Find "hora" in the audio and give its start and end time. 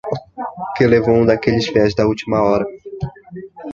2.41-2.65